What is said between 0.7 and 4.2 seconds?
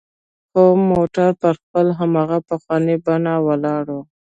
موټر پر خپل هماغه پخواني بڼه ولاړ و.